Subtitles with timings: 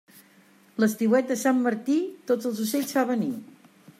[0.83, 1.99] L'estiuet de sant Martí,
[2.31, 3.33] tots els ocells fa venir.